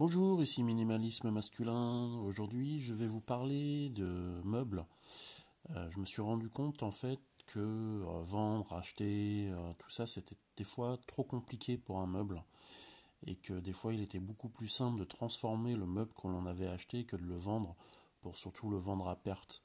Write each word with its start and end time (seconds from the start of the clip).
Bonjour, 0.00 0.42
ici 0.42 0.62
Minimalisme 0.62 1.30
Masculin. 1.30 2.18
Aujourd'hui, 2.24 2.80
je 2.80 2.94
vais 2.94 3.06
vous 3.06 3.20
parler 3.20 3.90
de 3.90 4.40
meubles. 4.44 4.86
Euh, 5.76 5.90
je 5.90 6.00
me 6.00 6.06
suis 6.06 6.22
rendu 6.22 6.48
compte 6.48 6.82
en 6.82 6.90
fait 6.90 7.20
que 7.44 7.58
euh, 7.58 8.22
vendre, 8.22 8.72
acheter, 8.72 9.50
euh, 9.50 9.74
tout 9.76 9.90
ça, 9.90 10.06
c'était 10.06 10.38
des 10.56 10.64
fois 10.64 10.98
trop 11.06 11.22
compliqué 11.22 11.76
pour 11.76 12.00
un 12.00 12.06
meuble. 12.06 12.42
Et 13.26 13.36
que 13.36 13.52
des 13.52 13.74
fois, 13.74 13.92
il 13.92 14.00
était 14.00 14.20
beaucoup 14.20 14.48
plus 14.48 14.68
simple 14.68 14.98
de 14.98 15.04
transformer 15.04 15.76
le 15.76 15.84
meuble 15.84 16.14
qu'on 16.14 16.46
avait 16.46 16.68
acheté 16.68 17.04
que 17.04 17.16
de 17.16 17.24
le 17.24 17.36
vendre, 17.36 17.76
pour 18.22 18.38
surtout 18.38 18.70
le 18.70 18.78
vendre 18.78 19.06
à 19.06 19.16
perte. 19.16 19.60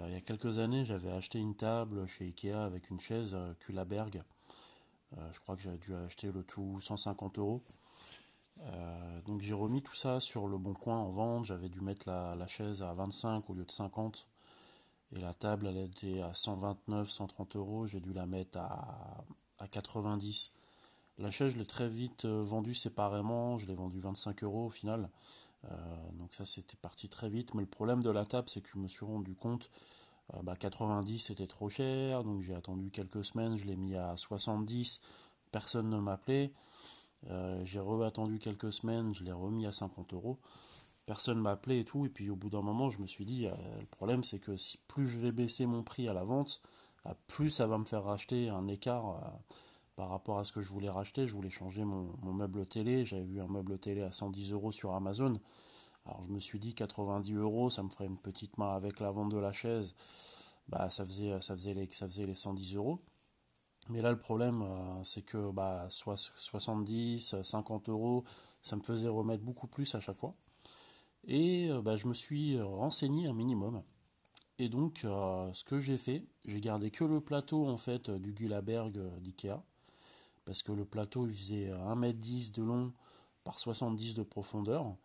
il 0.00 0.10
y 0.10 0.16
a 0.16 0.20
quelques 0.20 0.58
années, 0.58 0.84
j'avais 0.84 1.12
acheté 1.12 1.38
une 1.38 1.54
table 1.54 2.08
chez 2.08 2.24
Ikea 2.24 2.64
avec 2.64 2.90
une 2.90 2.98
chaise 2.98 3.36
Kulaberg. 3.60 4.24
je 5.16 5.38
crois 5.38 5.54
que 5.54 5.62
j'avais 5.62 5.78
dû 5.78 5.94
acheter 5.94 6.32
le 6.32 6.42
tout 6.42 6.80
150 6.80 7.38
euros. 7.38 7.62
Euh, 8.60 9.20
donc 9.22 9.40
j'ai 9.40 9.54
remis 9.54 9.82
tout 9.82 9.94
ça 9.94 10.20
sur 10.20 10.46
le 10.48 10.58
bon 10.58 10.74
coin 10.74 10.98
en 10.98 11.10
vente. 11.10 11.44
J'avais 11.44 11.68
dû 11.68 11.80
mettre 11.80 12.08
la, 12.08 12.46
chaise 12.46 12.82
à 12.82 12.92
25 12.94 13.48
au 13.50 13.54
lieu 13.54 13.64
de 13.64 13.70
50. 13.70 14.26
Et 15.14 15.20
la 15.20 15.34
table, 15.34 15.66
elle 15.66 15.78
était 15.78 16.20
à 16.22 16.32
129, 16.32 17.08
130 17.08 17.56
euros. 17.56 17.86
J'ai 17.86 18.00
dû 18.00 18.12
la 18.12 18.26
mettre 18.26 18.58
à, 18.58 19.24
90. 19.70 20.52
La 21.18 21.30
chaise, 21.30 21.52
je 21.52 21.58
l'ai 21.58 21.66
très 21.66 21.88
vite 21.88 22.24
euh, 22.24 22.42
vendue 22.42 22.74
séparément. 22.74 23.58
Je 23.58 23.66
l'ai 23.66 23.74
vendue 23.74 24.00
25 24.00 24.42
euros 24.44 24.66
au 24.66 24.70
final. 24.70 25.08
Euh, 25.70 25.76
donc 26.14 26.34
ça, 26.34 26.44
c'était 26.44 26.76
parti 26.76 27.08
très 27.08 27.28
vite. 27.28 27.54
Mais 27.54 27.60
le 27.60 27.68
problème 27.68 28.02
de 28.02 28.10
la 28.10 28.24
table, 28.24 28.48
c'est 28.48 28.60
que 28.60 28.68
je 28.72 28.78
me 28.78 28.88
suis 28.88 29.04
rendu 29.04 29.34
compte, 29.34 29.70
bah, 30.42 30.56
90 30.56 31.18
c'était 31.18 31.46
trop 31.46 31.68
cher. 31.68 32.24
Donc 32.24 32.42
j'ai 32.42 32.54
attendu 32.54 32.90
quelques 32.90 33.24
semaines. 33.24 33.58
Je 33.58 33.66
l'ai 33.66 33.76
mis 33.76 33.94
à 33.94 34.16
70. 34.16 35.02
Personne 35.52 35.90
ne 35.90 35.98
m'appelait. 35.98 36.52
Euh, 37.30 37.62
j'ai 37.64 37.80
re-attendu 37.80 38.38
quelques 38.38 38.72
semaines, 38.72 39.14
je 39.14 39.24
l'ai 39.24 39.32
remis 39.32 39.66
à 39.66 39.72
50 39.72 40.14
euros. 40.14 40.38
Personne 41.06 41.40
m'a 41.40 41.52
appelé 41.52 41.80
et 41.80 41.84
tout. 41.84 42.06
Et 42.06 42.08
puis 42.08 42.30
au 42.30 42.36
bout 42.36 42.50
d'un 42.50 42.62
moment, 42.62 42.90
je 42.90 43.00
me 43.00 43.06
suis 43.06 43.24
dit, 43.24 43.46
euh, 43.46 43.52
le 43.80 43.86
problème 43.86 44.24
c'est 44.24 44.38
que 44.38 44.56
si 44.56 44.78
plus 44.88 45.08
je 45.08 45.18
vais 45.18 45.32
baisser 45.32 45.66
mon 45.66 45.82
prix 45.82 46.08
à 46.08 46.12
la 46.12 46.24
vente, 46.24 46.62
euh, 47.06 47.14
plus 47.26 47.50
ça 47.50 47.66
va 47.66 47.78
me 47.78 47.84
faire 47.84 48.04
racheter 48.04 48.48
un 48.48 48.68
écart 48.68 49.40
par 49.96 50.08
rapport 50.08 50.38
à 50.38 50.44
ce 50.44 50.52
que 50.52 50.60
je 50.60 50.68
voulais 50.68 50.90
racheter. 50.90 51.26
Je 51.26 51.34
voulais 51.34 51.50
changer 51.50 51.84
mon, 51.84 52.16
meuble 52.32 52.66
télé. 52.66 53.04
J'avais 53.04 53.24
vu 53.24 53.40
un 53.40 53.48
meuble 53.48 53.78
télé 53.78 54.02
à 54.02 54.12
110 54.12 54.52
euros 54.52 54.72
sur 54.72 54.94
Amazon. 54.94 55.40
Alors 56.06 56.22
je 56.26 56.32
me 56.32 56.40
suis 56.40 56.58
dit 56.58 56.74
90 56.74 57.34
euros, 57.34 57.70
ça 57.70 57.82
me 57.82 57.88
ferait 57.88 58.06
une 58.06 58.18
petite 58.18 58.58
main 58.58 58.74
avec 58.74 58.98
la 58.98 59.10
vente 59.12 59.30
de 59.30 59.38
la 59.38 59.52
chaise. 59.52 59.94
Bah 60.68 60.90
ça 60.90 61.04
faisait 61.04 61.40
ça 61.40 61.54
faisait 61.54 61.74
les 61.74 61.88
ça 61.92 62.06
faisait 62.08 62.26
les 62.26 62.34
110 62.34 62.74
euros. 62.76 62.98
Mais 63.88 64.00
là, 64.00 64.10
le 64.10 64.18
problème, 64.18 64.62
euh, 64.62 65.04
c'est 65.04 65.22
que 65.22 65.50
bah, 65.50 65.88
70, 65.90 67.42
50 67.42 67.88
euros, 67.88 68.24
ça 68.62 68.76
me 68.76 68.82
faisait 68.82 69.08
remettre 69.08 69.42
beaucoup 69.42 69.66
plus 69.66 69.94
à 69.94 70.00
chaque 70.00 70.18
fois. 70.18 70.34
Et 71.26 71.68
euh, 71.70 71.82
bah, 71.82 71.96
je 71.96 72.06
me 72.06 72.14
suis 72.14 72.60
renseigné 72.60 73.26
un 73.26 73.32
minimum. 73.34 73.82
Et 74.58 74.68
donc, 74.68 75.04
euh, 75.04 75.52
ce 75.54 75.64
que 75.64 75.78
j'ai 75.78 75.96
fait, 75.98 76.24
j'ai 76.44 76.60
gardé 76.60 76.90
que 76.90 77.04
le 77.04 77.20
plateau 77.20 77.68
en 77.68 77.76
fait 77.76 78.10
du 78.10 78.32
Gulaberg 78.32 78.98
d'IKEA. 79.20 79.62
Parce 80.44 80.62
que 80.62 80.72
le 80.72 80.84
plateau, 80.84 81.26
il 81.26 81.34
faisait 81.34 81.70
1m10 81.70 82.52
de 82.52 82.62
long 82.62 82.92
par 83.44 83.58
70 83.58 84.14
de 84.14 84.22
profondeur. 84.22 84.96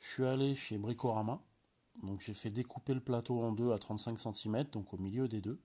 Je 0.00 0.08
suis 0.08 0.24
allé 0.24 0.54
chez 0.54 0.78
Bricorama. 0.78 1.40
Donc, 2.02 2.20
j'ai 2.20 2.34
fait 2.34 2.50
découper 2.50 2.94
le 2.94 3.00
plateau 3.00 3.40
en 3.42 3.52
deux 3.52 3.72
à 3.72 3.78
35 3.78 4.18
cm, 4.20 4.64
donc 4.72 4.94
au 4.94 4.98
milieu 4.98 5.28
des 5.28 5.40
deux. 5.40 5.60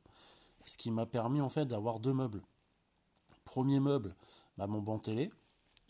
Ce 0.65 0.77
qui 0.77 0.91
m'a 0.91 1.05
permis 1.05 1.41
en 1.41 1.49
fait 1.49 1.65
d'avoir 1.65 1.99
deux 1.99 2.13
meubles. 2.13 2.41
Premier 3.45 3.79
meuble, 3.79 4.15
bah, 4.57 4.67
mon 4.67 4.81
banc 4.81 4.99
télé, 4.99 5.31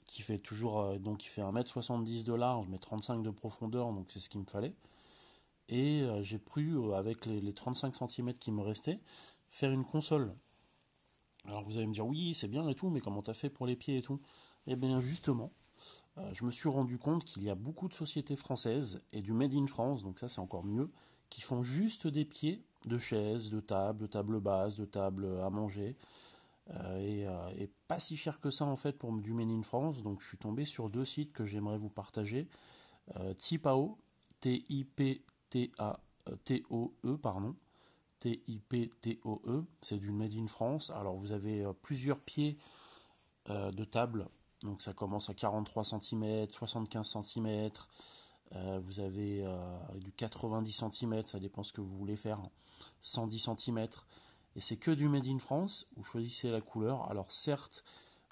qui 0.07 0.21
fait 0.21 0.37
toujours 0.39 0.79
euh, 0.79 0.97
donc 0.97 1.25
il 1.25 1.29
fait 1.29 1.41
1m70 1.41 2.23
de 2.23 2.33
large 2.33 2.67
mais 2.69 2.77
35 2.77 3.23
de 3.23 3.29
profondeur, 3.29 3.91
donc 3.91 4.07
c'est 4.11 4.19
ce 4.19 4.29
qu'il 4.29 4.41
me 4.41 4.45
fallait. 4.45 4.73
Et 5.67 6.01
euh, 6.01 6.23
j'ai 6.23 6.37
pu, 6.37 6.75
euh, 6.75 6.93
avec 6.93 7.25
les, 7.25 7.53
35 7.53 7.95
cm 7.95 8.33
qui 8.35 8.51
me 8.51 8.61
restaient, 8.61 8.99
faire 9.49 9.71
une 9.71 9.83
console. 9.83 10.35
Alors 11.45 11.63
vous 11.63 11.77
allez 11.77 11.87
me 11.87 11.93
dire 11.93 12.05
oui 12.05 12.33
c'est 12.33 12.47
bien 12.47 12.67
et 12.67 12.75
tout, 12.75 12.89
mais 12.89 13.01
comment 13.01 13.21
t'as 13.21 13.33
fait 13.33 13.49
pour 13.49 13.65
les 13.65 13.75
pieds 13.75 13.97
et 13.97 14.01
tout? 14.01 14.19
Eh 14.67 14.75
bien 14.75 14.99
justement, 14.99 15.51
je 16.33 16.43
me 16.43 16.51
suis 16.51 16.69
rendu 16.69 16.97
compte 16.97 17.25
qu'il 17.25 17.43
y 17.43 17.49
a 17.49 17.55
beaucoup 17.55 17.87
de 17.87 17.93
sociétés 17.93 18.35
françaises 18.35 19.03
et 19.11 19.21
du 19.21 19.33
Made 19.33 19.53
in 19.53 19.67
France, 19.67 20.01
donc 20.01 20.17
ça 20.17 20.27
c'est 20.27 20.39
encore 20.39 20.63
mieux, 20.63 20.89
qui 21.29 21.41
font 21.41 21.61
juste 21.61 22.07
des 22.07 22.25
pieds 22.25 22.63
de 22.85 22.97
chaises, 22.97 23.49
de 23.49 23.59
tables, 23.59 23.99
de 23.99 24.07
tables 24.07 24.39
basses, 24.39 24.75
de 24.75 24.85
tables 24.85 25.27
à 25.41 25.49
manger, 25.51 25.95
euh, 26.71 27.27
euh, 27.27 27.49
et, 27.57 27.69
pas 27.87 27.99
si 27.99 28.17
cher 28.17 28.39
que 28.39 28.49
ça 28.49 28.65
en 28.65 28.75
fait 28.75 28.97
pour 28.97 29.13
du 29.13 29.33
Made 29.33 29.51
in 29.51 29.61
France. 29.61 30.01
Donc 30.01 30.19
je 30.21 30.27
suis 30.27 30.39
tombé 30.39 30.65
sur 30.65 30.89
deux 30.89 31.05
sites 31.05 31.31
que 31.31 31.45
j'aimerais 31.45 31.77
vous 31.77 31.89
partager. 31.89 32.47
Euh, 33.17 33.35
Tipao, 33.35 33.99
T-I-P-T-A-T-O-E, 34.39 34.87
pardon. 37.17 37.55
T-I-P-T-O-E, 38.19 39.65
c'est 39.81 39.99
du 39.99 40.11
Made 40.11 40.33
in 40.33 40.47
France. 40.47 40.89
Alors 40.89 41.15
vous 41.15 41.31
avez 41.31 41.63
plusieurs 41.81 42.19
pieds 42.19 42.57
de 43.47 43.83
table. 43.83 44.27
Donc 44.63 44.81
ça 44.81 44.93
commence 44.93 45.29
à 45.29 45.35
43 45.35 45.83
cm, 45.83 46.49
75 46.49 47.17
cm. 47.21 47.69
vous 48.81 48.99
avez 48.99 49.45
du 49.97 50.11
90 50.13 50.71
cm, 50.91 51.27
ça 51.27 51.39
dépend 51.39 51.61
ce 51.61 51.71
que 51.73 51.81
vous 51.81 51.95
voulez 51.95 52.15
faire. 52.15 52.41
110 53.01 53.49
cm. 53.57 53.87
Et 54.55 54.61
c'est 54.61 54.77
que 54.77 54.91
du 54.91 55.09
Made 55.09 55.27
in 55.27 55.39
France, 55.39 55.87
vous 55.97 56.03
choisissez 56.03 56.49
la 56.49 56.61
couleur. 56.61 57.09
Alors 57.11 57.31
certes, 57.31 57.83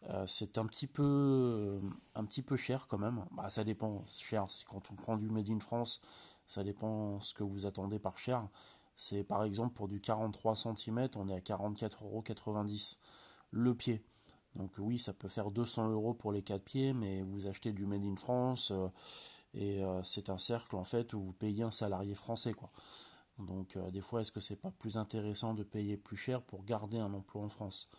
euh, 0.09 0.25
c'est 0.27 0.57
un 0.57 0.65
petit 0.65 0.87
peu 0.87 1.03
euh, 1.03 1.79
un 2.15 2.25
petit 2.25 2.41
peu 2.41 2.55
cher 2.57 2.87
quand 2.87 2.97
même. 2.97 3.25
Bah, 3.31 3.49
ça 3.49 3.63
dépend, 3.63 4.03
cher. 4.07 4.47
Quand 4.67 4.91
on 4.91 4.95
prend 4.95 5.17
du 5.17 5.29
Made 5.29 5.49
in 5.49 5.59
France, 5.59 6.01
ça 6.45 6.63
dépend 6.63 7.19
ce 7.21 7.33
que 7.33 7.43
vous 7.43 7.65
attendez 7.65 7.99
par 7.99 8.17
cher. 8.17 8.47
C'est 8.95 9.23
par 9.23 9.43
exemple 9.43 9.73
pour 9.73 9.87
du 9.87 10.01
43 10.01 10.55
cm, 10.55 11.09
on 11.15 11.27
est 11.27 11.33
à 11.33 11.39
44,90 11.39 12.03
euros 12.03 12.23
le 13.51 13.75
pied. 13.75 14.03
Donc 14.55 14.71
oui, 14.77 14.99
ça 14.99 15.13
peut 15.13 15.27
faire 15.27 15.51
200 15.51 15.89
euros 15.89 16.13
pour 16.13 16.31
les 16.31 16.43
4 16.43 16.63
pieds, 16.63 16.93
mais 16.93 17.23
vous 17.23 17.47
achetez 17.47 17.71
du 17.71 17.85
Made 17.85 18.03
in 18.05 18.15
France 18.15 18.71
euh, 18.71 18.87
et 19.55 19.83
c'est 20.03 20.29
un 20.29 20.39
cercle 20.39 20.75
en 20.75 20.83
fait 20.83 21.13
où 21.13 21.21
vous 21.21 21.33
payez 21.33 21.63
un 21.63 21.71
salarié 21.71 22.15
français 22.15 22.53
quoi. 22.53 22.71
Donc 23.39 23.75
euh, 23.75 23.89
des 23.91 24.01
fois, 24.01 24.21
est-ce 24.21 24.31
que 24.31 24.39
c'est 24.39 24.55
pas 24.55 24.71
plus 24.71 24.97
intéressant 24.97 25.53
de 25.53 25.63
payer 25.63 25.97
plus 25.97 26.17
cher 26.17 26.41
pour 26.41 26.63
garder 26.63 26.97
un 26.97 27.13
emploi 27.13 27.43
en 27.43 27.49
France? 27.49 27.89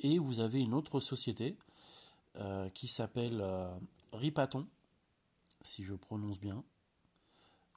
Et 0.00 0.18
vous 0.18 0.40
avez 0.40 0.60
une 0.60 0.74
autre 0.74 1.00
société 1.00 1.56
euh, 2.36 2.68
qui 2.70 2.88
s'appelle 2.88 3.40
euh, 3.40 3.70
Ripaton, 4.12 4.66
si 5.62 5.84
je 5.84 5.94
prononce 5.94 6.40
bien. 6.40 6.64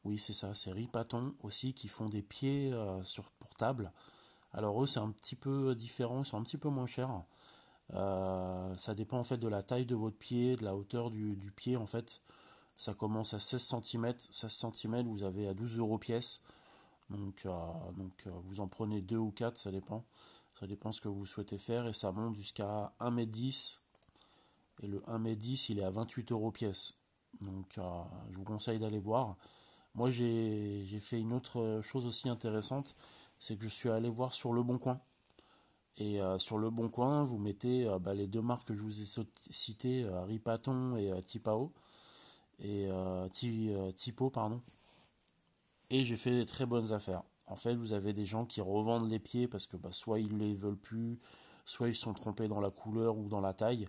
Oui, 0.03 0.17
c'est 0.17 0.33
ça, 0.33 0.53
c'est 0.53 0.71
Ripaton 0.71 1.33
aussi 1.43 1.73
qui 1.73 1.87
font 1.87 2.07
des 2.07 2.21
pieds 2.21 2.73
sur 3.05 3.31
portable. 3.31 3.93
Alors 4.51 4.83
eux, 4.83 4.87
c'est 4.87 4.99
un 4.99 5.11
petit 5.11 5.35
peu 5.35 5.75
différent, 5.75 6.23
ils 6.23 6.25
sont 6.25 6.37
un 6.37 6.43
petit 6.43 6.57
peu 6.57 6.67
moins 6.67 6.87
chers. 6.87 7.23
ça 7.89 8.95
dépend 8.95 9.17
en 9.17 9.23
fait 9.23 9.37
de 9.37 9.47
la 9.47 9.63
taille 9.63 9.85
de 9.85 9.95
votre 9.95 10.17
pied, 10.17 10.57
de 10.57 10.65
la 10.65 10.75
hauteur 10.75 11.09
du 11.09 11.53
pied 11.55 11.77
en 11.77 11.85
fait. 11.85 12.21
Ça 12.77 12.93
commence 12.93 13.33
à 13.33 13.39
16 13.39 13.75
cm. 13.81 14.13
16 14.29 14.67
cm, 14.73 15.07
vous 15.07 15.23
avez 15.23 15.47
à 15.47 15.53
12 15.53 15.79
euros 15.79 15.97
pièce. 15.97 16.41
Donc, 17.09 17.45
euh, 17.45 17.51
donc 17.95 18.11
euh, 18.27 18.31
vous 18.45 18.59
en 18.59 18.67
prenez 18.67 19.01
2 19.01 19.17
ou 19.17 19.31
4, 19.31 19.57
ça 19.57 19.71
dépend. 19.71 20.03
Ça 20.59 20.67
dépend 20.67 20.91
ce 20.91 21.01
que 21.01 21.07
vous 21.07 21.25
souhaitez 21.25 21.57
faire. 21.57 21.87
Et 21.87 21.93
ça 21.93 22.11
monte 22.11 22.35
jusqu'à 22.35 22.93
1m10. 22.99 23.79
Et 24.81 24.87
le 24.87 24.99
1m10, 25.01 25.67
il 25.69 25.79
est 25.79 25.83
à 25.83 25.91
28 25.91 26.31
euros 26.31 26.51
pièce. 26.51 26.95
Donc 27.41 27.77
euh, 27.77 28.03
je 28.31 28.37
vous 28.37 28.43
conseille 28.43 28.79
d'aller 28.79 28.99
voir. 28.99 29.37
Moi, 29.95 30.09
j'ai 30.09 30.99
fait 30.99 31.19
une 31.19 31.33
autre 31.33 31.81
chose 31.83 32.07
aussi 32.07 32.27
intéressante. 32.27 32.95
C'est 33.37 33.55
que 33.55 33.63
je 33.63 33.67
suis 33.67 33.89
allé 33.89 34.09
voir 34.09 34.33
sur 34.33 34.51
Le 34.51 34.63
Bon 34.63 34.79
Coin. 34.79 34.99
Et 35.97 36.19
sur 36.39 36.57
Le 36.57 36.71
Bon 36.71 36.89
Coin, 36.89 37.23
vous 37.23 37.37
mettez 37.37 37.87
bah, 38.01 38.15
les 38.15 38.25
deux 38.25 38.41
marques 38.41 38.69
que 38.69 38.73
je 38.73 38.81
vous 38.81 39.01
ai 39.03 39.25
citées, 39.51 40.03
Ripaton 40.25 40.95
et 40.95 41.11
Tipao 41.21 41.71
et 42.59 42.87
euh, 42.87 43.27
euh, 43.43 43.91
typo 43.91 44.29
pardon. 44.29 44.61
Et 45.89 46.03
j'ai 46.05 46.15
fait 46.15 46.31
des 46.31 46.45
très 46.45 46.65
bonnes 46.65 46.93
affaires. 46.93 47.23
En 47.45 47.55
fait, 47.55 47.75
vous 47.75 47.93
avez 47.93 48.13
des 48.13 48.25
gens 48.25 48.45
qui 48.45 48.61
revendent 48.61 49.09
les 49.09 49.19
pieds 49.19 49.47
parce 49.47 49.67
que 49.67 49.77
bah, 49.77 49.89
soit 49.91 50.19
ils 50.19 50.37
les 50.37 50.55
veulent 50.55 50.77
plus, 50.77 51.19
soit 51.65 51.89
ils 51.89 51.95
sont 51.95 52.13
trompés 52.13 52.47
dans 52.47 52.61
la 52.61 52.71
couleur 52.71 53.17
ou 53.17 53.27
dans 53.29 53.41
la 53.41 53.53
taille. 53.53 53.87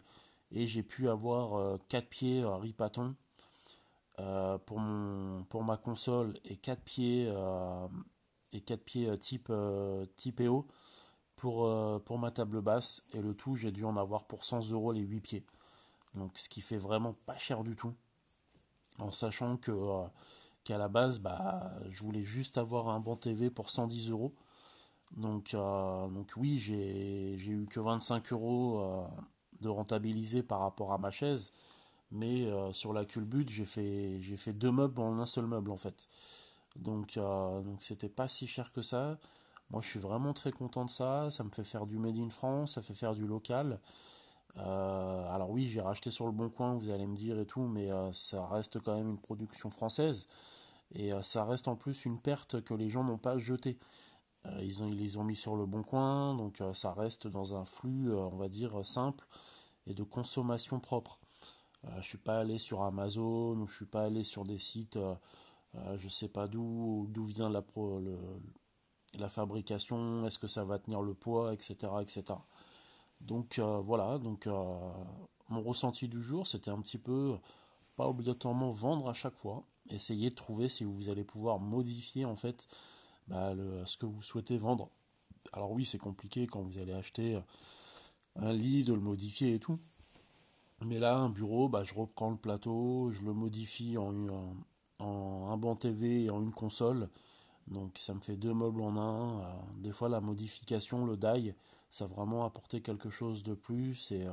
Et 0.50 0.66
j'ai 0.66 0.82
pu 0.82 1.08
avoir 1.08 1.78
4 1.88 2.04
euh, 2.04 2.08
pieds 2.08 2.44
Ripaton 2.44 3.14
pour, 4.66 4.78
mon, 4.78 5.44
pour 5.44 5.64
ma 5.64 5.76
console 5.76 6.38
et 6.44 6.56
4 6.56 6.82
pieds, 6.82 7.32
et 8.52 8.60
4 8.60 8.84
pieds 8.84 9.18
type, 9.18 9.52
type 10.16 10.40
EO 10.40 10.66
pour, 11.36 11.68
pour 12.02 12.18
ma 12.18 12.30
table 12.30 12.60
basse. 12.60 13.06
Et 13.12 13.22
le 13.22 13.34
tout, 13.34 13.56
j'ai 13.56 13.72
dû 13.72 13.84
en 13.84 13.96
avoir 13.96 14.24
pour 14.24 14.44
100 14.44 14.70
euros 14.70 14.92
les 14.92 15.00
8 15.00 15.20
pieds. 15.20 15.46
Donc 16.14 16.38
ce 16.38 16.48
qui 16.48 16.60
fait 16.60 16.76
vraiment 16.76 17.14
pas 17.26 17.36
cher 17.36 17.64
du 17.64 17.74
tout 17.74 17.94
en 18.98 19.10
sachant 19.10 19.56
que 19.56 19.70
euh, 19.72 20.04
qu'à 20.64 20.78
la 20.78 20.88
base, 20.88 21.18
bah, 21.20 21.72
je 21.90 22.02
voulais 22.02 22.24
juste 22.24 22.58
avoir 22.58 22.88
un 22.88 23.00
bon 23.00 23.16
TV 23.16 23.50
pour 23.50 23.70
110 23.70 24.10
euros. 24.10 24.34
Donc, 25.16 25.54
euh, 25.54 26.08
donc 26.08 26.32
oui, 26.36 26.58
j'ai 26.58 27.36
eu 27.36 27.66
que 27.66 27.80
25 27.80 28.32
euros 28.32 28.80
euh, 28.80 29.06
de 29.60 29.68
rentabiliser 29.68 30.42
par 30.42 30.60
rapport 30.60 30.92
à 30.92 30.98
ma 30.98 31.10
chaise. 31.10 31.52
mais 32.12 32.48
sur 32.72 32.92
la 32.92 33.04
culbute, 33.04 33.48
j'ai 33.50 33.64
fait, 33.64 34.20
j'ai 34.22 34.36
fait 34.36 34.52
deux 34.52 34.70
meubles 34.72 35.00
en 35.00 35.18
un 35.18 35.26
seul 35.26 35.46
meuble 35.46 35.70
en 35.70 35.76
fait. 35.76 36.08
Donc, 36.76 37.14
donc 37.16 37.82
c'était 37.82 38.08
pas 38.08 38.28
si 38.28 38.46
cher 38.46 38.72
que 38.72 38.82
ça. 38.82 39.18
Moi, 39.70 39.82
je 39.82 39.88
suis 39.88 40.00
vraiment 40.00 40.32
très 40.34 40.52
content 40.52 40.84
de 40.84 40.90
ça. 40.90 41.30
Ça 41.30 41.44
me 41.44 41.50
fait 41.50 41.64
faire 41.64 41.86
du 41.86 41.98
made 41.98 42.18
in 42.18 42.30
France, 42.30 42.74
ça 42.74 42.82
fait 42.82 42.94
faire 42.94 43.14
du 43.14 43.26
local. 43.26 43.80
Alors 44.56 45.50
oui, 45.50 45.68
j'ai 45.68 45.80
racheté 45.80 46.10
sur 46.10 46.26
le 46.26 46.32
bon 46.32 46.48
coin, 46.48 46.74
vous 46.74 46.90
allez 46.90 47.06
me 47.06 47.16
dire 47.16 47.38
et 47.38 47.46
tout, 47.46 47.62
mais 47.62 47.90
ça 48.12 48.46
reste 48.46 48.80
quand 48.80 48.96
même 48.96 49.10
une 49.10 49.18
production 49.18 49.70
française. 49.70 50.28
Et 50.94 51.10
ça 51.22 51.44
reste 51.44 51.66
en 51.68 51.76
plus 51.76 52.04
une 52.04 52.20
perte 52.20 52.62
que 52.62 52.74
les 52.74 52.88
gens 52.88 53.04
n'ont 53.04 53.18
pas 53.18 53.38
jetée. 53.38 53.78
Euh, 54.46 54.62
ils, 54.62 54.98
les 54.98 55.16
ont 55.16 55.24
mis 55.24 55.36
sur 55.36 55.56
le 55.56 55.66
bon 55.66 55.82
coin, 55.82 56.34
donc 56.34 56.60
euh, 56.60 56.74
ça 56.74 56.92
reste 56.92 57.26
dans 57.26 57.56
un 57.56 57.64
flux, 57.64 58.10
euh, 58.10 58.16
on 58.16 58.36
va 58.36 58.48
dire, 58.48 58.84
simple 58.86 59.26
et 59.86 59.94
de 59.94 60.02
consommation 60.02 60.80
propre. 60.80 61.20
je 61.98 62.02
suis 62.02 62.18
pas 62.18 62.40
allé 62.40 62.58
sur 62.58 62.82
Amazon 62.82 63.58
ou 63.58 63.66
je 63.68 63.76
suis 63.76 63.86
pas 63.86 64.04
allé 64.04 64.24
sur 64.24 64.44
des 64.44 64.58
sites, 64.58 64.98
je 65.98 66.08
sais 66.08 66.28
pas 66.28 66.48
d'où 66.48 67.06
d'où 67.10 67.26
vient 67.26 67.50
la, 67.50 67.62
la 69.18 69.28
fabrication, 69.28 70.26
est-ce 70.26 70.38
que 70.38 70.46
ça 70.46 70.64
va 70.64 70.78
tenir 70.78 71.02
le 71.02 71.12
poids, 71.12 71.52
etc. 71.52 71.74
etc. 72.00 72.38
Donc 73.20 73.58
voilà, 73.58 74.18
donc 74.18 74.46
mon 75.48 75.62
ressenti 75.62 76.08
du 76.08 76.20
jour, 76.22 76.46
c'était 76.46 76.70
un 76.70 76.80
petit 76.80 76.98
peu 76.98 77.36
pas 77.96 78.08
obligatoirement 78.08 78.70
vendre 78.70 79.08
à 79.08 79.14
chaque 79.14 79.36
fois, 79.36 79.64
essayer 79.90 80.30
de 80.30 80.34
trouver 80.34 80.68
si 80.68 80.84
vous 80.84 81.08
allez 81.08 81.24
pouvoir 81.24 81.58
modifier 81.58 82.24
en 82.24 82.36
fait 82.36 82.66
bah, 83.28 83.54
ce 83.86 83.96
que 83.96 84.06
vous 84.06 84.22
souhaitez 84.22 84.58
vendre. 84.58 84.90
Alors 85.52 85.70
oui, 85.72 85.86
c'est 85.86 85.98
compliqué 85.98 86.46
quand 86.46 86.62
vous 86.62 86.78
allez 86.78 86.92
acheter 86.92 87.40
un 88.36 88.52
lit, 88.52 88.84
de 88.84 88.92
le 88.92 89.00
modifier 89.00 89.54
et 89.54 89.58
tout. 89.58 89.78
Mais 90.84 90.98
là, 90.98 91.16
un 91.16 91.30
bureau, 91.30 91.68
bah, 91.68 91.84
je 91.84 91.94
reprends 91.94 92.30
le 92.30 92.36
plateau, 92.36 93.10
je 93.12 93.22
le 93.22 93.32
modifie 93.32 93.96
en, 93.96 94.12
en, 94.98 95.48
un 95.50 95.56
banc 95.56 95.76
TV 95.76 96.24
et 96.24 96.30
en 96.30 96.42
une 96.42 96.52
console. 96.52 97.08
Donc 97.68 97.96
ça 97.98 98.12
me 98.14 98.20
fait 98.20 98.36
deux 98.36 98.52
meubles 98.52 98.82
en 98.82 98.96
un. 98.96 99.40
Euh, 99.40 99.44
des 99.78 99.92
fois, 99.92 100.08
la 100.08 100.20
modification, 100.20 101.06
le 101.06 101.16
die, 101.16 101.54
ça 101.94 102.04
a 102.04 102.08
vraiment 102.08 102.44
apporté 102.44 102.80
quelque 102.80 103.10
chose 103.10 103.42
de 103.42 103.54
plus. 103.54 104.12
Et, 104.12 104.26
euh, 104.26 104.32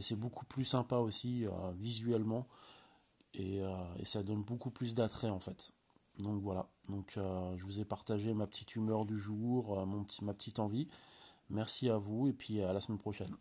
c'est 0.00 0.18
beaucoup 0.18 0.44
plus 0.44 0.64
sympa 0.64 0.96
aussi 0.96 1.46
euh, 1.46 1.50
visuellement. 1.72 2.46
Et, 3.34 3.58
et, 3.98 4.04
ça 4.06 4.22
donne 4.22 4.42
beaucoup 4.42 4.70
plus 4.70 4.94
d'attrait 4.94 5.28
en 5.28 5.40
fait. 5.40 5.72
Donc 6.18 6.42
voilà, 6.42 6.66
donc 6.88 7.14
euh, 7.18 7.56
je 7.58 7.64
vous 7.64 7.80
ai 7.80 7.84
partagé 7.84 8.32
ma 8.32 8.46
petite 8.46 8.74
humeur 8.74 9.04
du 9.04 9.18
jour, 9.18 9.78
euh, 9.78 9.86
ma 10.22 10.32
petite 10.32 10.58
envie. 10.58 10.88
Merci 11.50 11.90
à 11.90 11.98
vous 11.98 12.28
et 12.28 12.32
puis 12.32 12.62
à 12.62 12.72
la 12.72 12.80
semaine 12.80 12.98
prochaine. 12.98 13.34